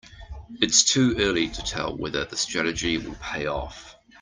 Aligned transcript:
It's 0.59 0.81
too 0.83 1.15
early 1.19 1.47
to 1.47 1.61
tell 1.61 1.95
whether 1.95 2.25
the 2.25 2.35
strategy 2.35 2.97
will 2.97 3.13
pay 3.21 3.45
off. 3.45 3.95